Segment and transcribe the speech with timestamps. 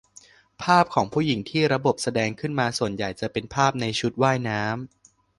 [0.63, 4.73] ภาพของผู้หญิงที่ระบบแสดงขึ้นมา ส่วนใหญ่จะเป็นภาพในชุดว่ายน้ำ